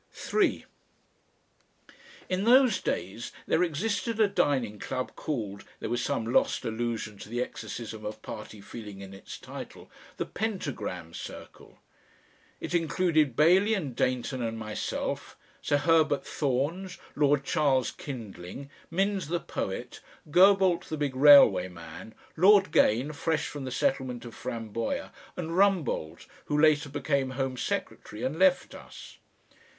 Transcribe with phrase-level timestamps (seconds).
[0.13, 0.65] 3
[2.27, 7.29] In those days there existed a dining club called there was some lost allusion to
[7.29, 11.77] the exorcism of party feeling in its title the Pentagram Circle.
[12.59, 19.39] It included Bailey and Dayton and myself, Sir Herbert Thorns, Lord Charles Kindling, Minns the
[19.39, 19.99] poet,
[20.31, 26.25] Gerbault the big railway man, Lord Gane, fresh from the settlement of Framboya, and Rumbold,
[26.45, 29.19] who later became Home Secretary and left us.